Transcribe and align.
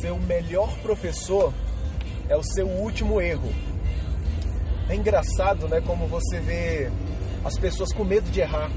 seu 0.00 0.16
melhor 0.18 0.74
professor 0.78 1.52
é 2.28 2.36
o 2.36 2.42
seu 2.42 2.66
último 2.66 3.20
erro. 3.20 3.52
É 4.88 4.94
engraçado, 4.94 5.68
né, 5.68 5.80
como 5.80 6.06
você 6.06 6.40
vê 6.40 6.90
as 7.44 7.56
pessoas 7.58 7.92
com 7.92 8.04
medo 8.04 8.30
de 8.30 8.40
errar. 8.40 8.70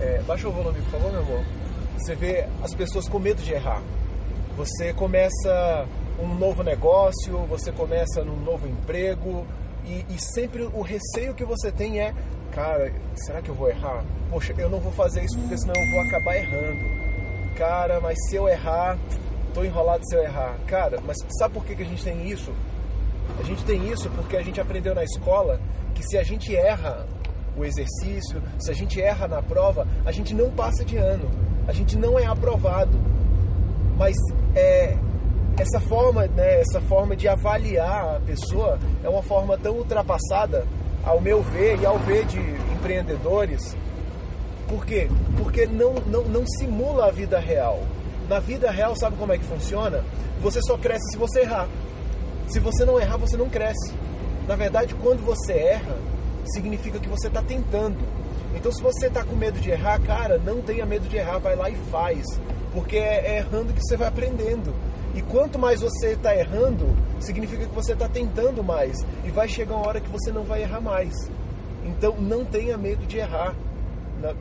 É, 0.00 0.22
baixa 0.22 0.48
o 0.48 0.52
volume, 0.52 0.80
por 0.82 0.92
favor, 0.92 1.12
meu 1.12 1.20
amor. 1.20 1.44
Você 1.98 2.14
vê 2.14 2.46
as 2.62 2.74
pessoas 2.74 3.08
com 3.08 3.18
medo 3.18 3.42
de 3.42 3.52
errar. 3.52 3.82
Você 4.56 4.92
começa 4.94 5.86
um 6.18 6.34
novo 6.34 6.62
negócio, 6.62 7.36
você 7.48 7.70
começa 7.72 8.24
num 8.24 8.36
novo 8.36 8.66
emprego 8.66 9.46
e, 9.84 10.04
e 10.08 10.18
sempre 10.18 10.62
o 10.62 10.82
receio 10.82 11.34
que 11.34 11.44
você 11.44 11.70
tem 11.70 12.00
é, 12.00 12.14
cara, 12.52 12.92
será 13.14 13.40
que 13.40 13.48
eu 13.48 13.54
vou 13.54 13.68
errar? 13.68 14.04
Poxa, 14.30 14.54
eu 14.58 14.68
não 14.68 14.80
vou 14.80 14.92
fazer 14.92 15.24
isso 15.24 15.38
porque 15.38 15.56
senão 15.58 15.74
eu 15.74 15.90
vou 15.90 16.00
acabar 16.00 16.36
errando. 16.36 16.80
Cara, 17.56 18.00
mas 18.00 18.16
se 18.28 18.36
eu 18.36 18.48
errar, 18.48 18.98
tô 19.50 19.64
enrolado 19.64 20.06
se 20.06 20.14
eu 20.14 20.22
errar. 20.22 20.56
Cara, 20.66 20.98
mas 21.04 21.16
sabe 21.38 21.54
por 21.54 21.64
que, 21.64 21.74
que 21.74 21.82
a 21.82 21.86
gente 21.86 22.02
tem 22.02 22.28
isso? 22.28 22.52
A 23.38 23.42
gente 23.42 23.64
tem 23.64 23.90
isso 23.90 24.10
porque 24.10 24.36
a 24.36 24.42
gente 24.42 24.60
aprendeu 24.60 24.94
na 24.94 25.04
escola 25.04 25.60
que 25.94 26.02
se 26.02 26.18
a 26.18 26.22
gente 26.22 26.54
erra 26.54 27.06
o 27.56 27.64
exercício, 27.64 28.42
se 28.58 28.70
a 28.70 28.74
gente 28.74 29.00
erra 29.00 29.28
na 29.28 29.42
prova, 29.42 29.86
a 30.04 30.12
gente 30.12 30.34
não 30.34 30.50
passa 30.50 30.84
de 30.84 30.96
ano, 30.96 31.28
a 31.66 31.72
gente 31.72 31.96
não 31.96 32.18
é 32.18 32.26
aprovado. 32.26 32.98
Mas 33.96 34.16
é, 34.54 34.96
essa 35.58 35.80
forma, 35.80 36.26
né, 36.26 36.60
essa 36.60 36.80
forma 36.80 37.14
de 37.14 37.28
avaliar 37.28 38.16
a 38.16 38.20
pessoa 38.20 38.78
é 39.02 39.08
uma 39.08 39.22
forma 39.22 39.58
tão 39.58 39.76
ultrapassada, 39.76 40.64
ao 41.04 41.20
meu 41.20 41.42
ver 41.42 41.78
e 41.80 41.86
ao 41.86 41.98
ver 41.98 42.24
de 42.26 42.38
empreendedores. 42.74 43.76
Por 44.68 44.84
quê? 44.84 45.08
Porque 45.36 45.66
não, 45.66 45.94
não, 46.06 46.22
não 46.24 46.46
simula 46.46 47.06
a 47.06 47.10
vida 47.10 47.38
real. 47.38 47.80
Na 48.30 48.38
vida 48.38 48.70
real, 48.70 48.94
sabe 48.94 49.16
como 49.16 49.32
é 49.32 49.38
que 49.38 49.44
funciona? 49.44 50.04
Você 50.40 50.62
só 50.62 50.78
cresce 50.78 51.10
se 51.10 51.18
você 51.18 51.40
errar. 51.40 51.68
Se 52.46 52.60
você 52.60 52.84
não 52.84 52.96
errar, 52.96 53.16
você 53.16 53.36
não 53.36 53.48
cresce. 53.48 53.92
Na 54.46 54.54
verdade, 54.54 54.94
quando 54.94 55.18
você 55.26 55.52
erra, 55.52 55.96
significa 56.44 57.00
que 57.00 57.08
você 57.08 57.26
está 57.26 57.42
tentando. 57.42 57.98
Então, 58.54 58.70
se 58.70 58.80
você 58.80 59.08
está 59.08 59.24
com 59.24 59.34
medo 59.34 59.58
de 59.58 59.70
errar, 59.70 60.00
cara, 60.02 60.38
não 60.38 60.62
tenha 60.62 60.86
medo 60.86 61.08
de 61.08 61.16
errar, 61.16 61.38
vai 61.38 61.56
lá 61.56 61.68
e 61.70 61.74
faz. 61.90 62.24
Porque 62.72 62.98
é, 62.98 63.32
é 63.34 63.38
errando 63.38 63.72
que 63.72 63.82
você 63.82 63.96
vai 63.96 64.06
aprendendo. 64.06 64.72
E 65.12 65.22
quanto 65.22 65.58
mais 65.58 65.80
você 65.80 66.12
está 66.12 66.32
errando, 66.32 66.86
significa 67.18 67.66
que 67.66 67.74
você 67.74 67.94
está 67.94 68.08
tentando 68.08 68.62
mais. 68.62 68.96
E 69.24 69.30
vai 69.32 69.48
chegar 69.48 69.74
uma 69.74 69.88
hora 69.88 70.00
que 70.00 70.08
você 70.08 70.30
não 70.30 70.44
vai 70.44 70.62
errar 70.62 70.80
mais. 70.80 71.12
Então, 71.84 72.14
não 72.16 72.44
tenha 72.44 72.78
medo 72.78 73.04
de 73.08 73.18
errar. 73.18 73.56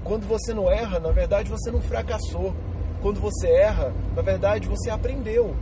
Quando 0.04 0.28
você 0.28 0.54
não 0.54 0.70
erra, 0.70 1.00
na 1.00 1.10
verdade, 1.12 1.50
você 1.50 1.72
não 1.72 1.82
fracassou. 1.82 2.54
Quando 3.02 3.20
você 3.20 3.48
erra, 3.48 3.94
na 4.16 4.22
verdade, 4.22 4.68
você 4.68 4.90
aprendeu. 4.90 5.56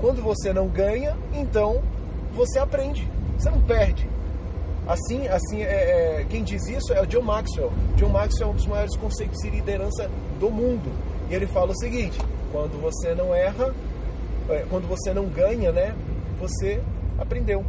Quando 0.00 0.22
você 0.22 0.52
não 0.52 0.68
ganha, 0.68 1.16
então 1.32 1.82
você 2.32 2.58
aprende. 2.58 3.08
Você 3.38 3.50
não 3.50 3.60
perde. 3.60 4.08
Assim, 4.86 5.26
assim 5.26 5.62
é, 5.62 6.20
é, 6.20 6.26
quem 6.28 6.44
diz 6.44 6.66
isso 6.68 6.92
é 6.92 7.00
o 7.00 7.06
John 7.06 7.22
Maxwell. 7.22 7.72
John 7.96 8.08
Maxwell 8.08 8.48
é 8.48 8.52
um 8.52 8.54
dos 8.54 8.66
maiores 8.66 8.96
conceitos 8.96 9.38
de 9.42 9.50
liderança 9.50 10.08
do 10.38 10.48
mundo. 10.48 10.92
E 11.28 11.34
ele 11.34 11.46
fala 11.46 11.72
o 11.72 11.76
seguinte: 11.76 12.18
quando 12.52 12.80
você 12.80 13.14
não 13.14 13.34
erra, 13.34 13.74
é, 14.48 14.64
quando 14.70 14.86
você 14.86 15.12
não 15.12 15.26
ganha, 15.26 15.72
né, 15.72 15.92
você 16.38 16.80
aprendeu. 17.18 17.64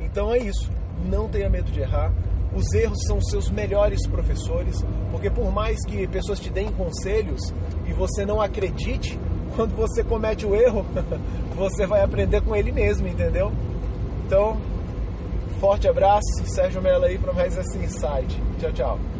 Então 0.00 0.32
é 0.32 0.38
isso. 0.38 0.70
Não 1.04 1.28
tenha 1.28 1.48
medo 1.50 1.70
de 1.72 1.80
errar. 1.80 2.12
Os 2.54 2.72
erros 2.72 2.98
são 3.06 3.20
seus 3.20 3.50
melhores 3.50 4.06
professores, 4.06 4.84
porque 5.10 5.28
por 5.28 5.52
mais 5.52 5.84
que 5.86 6.06
pessoas 6.06 6.38
te 6.38 6.50
deem 6.50 6.70
conselhos 6.72 7.52
e 7.86 7.92
você 7.92 8.24
não 8.24 8.40
acredite, 8.40 9.18
quando 9.56 9.74
você 9.74 10.04
comete 10.04 10.46
o 10.46 10.54
erro, 10.54 10.84
você 11.56 11.86
vai 11.86 12.02
aprender 12.02 12.40
com 12.42 12.54
ele 12.54 12.70
mesmo, 12.70 13.08
entendeu? 13.08 13.52
Então, 14.26 14.56
Forte 15.60 15.88
abraço, 15.88 16.44
Sérgio 16.44 16.82
Mello 16.82 17.04
aí 17.04 17.16
para 17.16 17.32
mais 17.32 17.56
esse 17.56 17.78
insight. 17.78 18.42
Tchau, 18.58 18.72
tchau. 18.72 19.13